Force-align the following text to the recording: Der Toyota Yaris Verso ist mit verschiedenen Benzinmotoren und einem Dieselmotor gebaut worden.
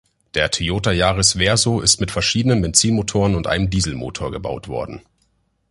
Der 0.33 0.49
Toyota 0.49 0.91
Yaris 0.93 1.33
Verso 1.33 1.79
ist 1.79 1.99
mit 1.99 2.09
verschiedenen 2.09 2.59
Benzinmotoren 2.63 3.35
und 3.35 3.45
einem 3.45 3.69
Dieselmotor 3.69 4.31
gebaut 4.31 4.67
worden. 4.67 5.03